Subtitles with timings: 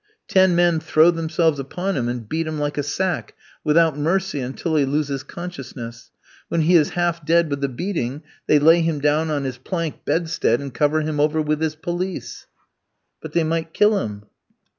[0.27, 4.75] "Ten men throw themselves upon him and beat him like a sack without mercy until
[4.75, 6.09] he loses consciousness.
[6.47, 10.03] When he is half dead with the beating, they lay him down on his plank
[10.03, 12.47] bedstead, and cover him over with his pelisse."
[13.21, 14.23] "But they might kill him."